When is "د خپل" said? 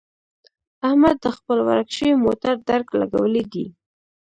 1.21-1.57